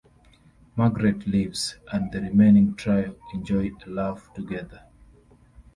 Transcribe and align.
Margaret 0.75 1.27
leaves 1.27 1.77
and 1.93 2.11
the 2.11 2.21
remaining 2.21 2.73
trio 2.73 3.15
enjoy 3.35 3.69
a 3.85 3.89
laugh 3.91 4.33
together. 4.33 4.81